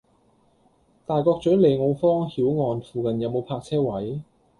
[1.05, 4.19] 大角嘴利奧坊·曉岸附近有無泊車位？